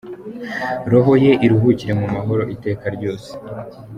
Roho 0.91 1.13
ye 1.23 1.31
iruhukire 1.45 1.93
mu 2.01 2.07
mahoro 2.15 2.43
iteka 2.55 2.85
ryose.” 2.95 3.29